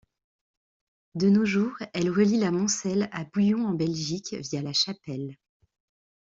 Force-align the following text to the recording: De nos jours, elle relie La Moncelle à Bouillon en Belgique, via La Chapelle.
De 1.13 1.29
nos 1.29 1.45
jours, 1.45 1.77
elle 1.93 2.09
relie 2.09 2.39
La 2.39 2.49
Moncelle 2.49 3.07
à 3.11 3.23
Bouillon 3.23 3.67
en 3.67 3.75
Belgique, 3.75 4.33
via 4.33 4.63
La 4.63 4.73
Chapelle. 4.73 5.37